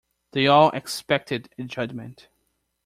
[0.31, 2.27] They all expected a judgment.